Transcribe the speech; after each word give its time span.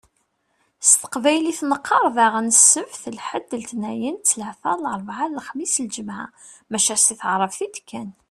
S 0.87 0.91
teqbaylit 1.01 1.59
neqqaṛ 1.71 2.05
daɣen: 2.15 2.47
Sebt, 2.69 3.01
lḥed, 3.17 3.47
letniyen, 3.61 4.15
ttlata, 4.17 4.71
larbɛa, 4.83 5.25
lexmis, 5.35 5.75
lǧemɛa. 5.85 6.25
Maca 6.71 6.95
si 6.97 7.13
taɛrabt 7.21 7.59
i 7.65 7.67
d-kkan. 7.73 8.09